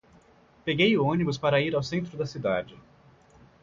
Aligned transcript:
Peguei 0.65 0.97
o 0.97 1.05
ônibus 1.05 1.37
para 1.37 1.61
ir 1.61 1.75
ao 1.75 1.83
centro 1.83 2.17
da 2.17 2.25
cidade. 2.25 2.75